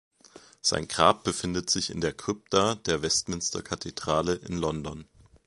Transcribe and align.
Sein 0.61 0.87
Grab 0.87 1.23
befindet 1.23 1.69
sich 1.69 1.91
in 1.91 2.01
der 2.01 2.11
Krypta 2.11 2.73
der 2.73 3.03
Westminster-Kathedrale 3.03 4.33
in 4.33 4.57
London. 4.57 5.05